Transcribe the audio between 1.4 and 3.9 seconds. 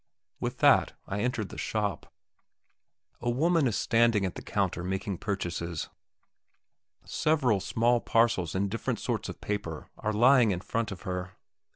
the shop. A woman is